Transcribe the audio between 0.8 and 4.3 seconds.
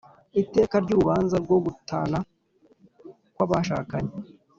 ry urubanza rwo gutana kwa bashakanye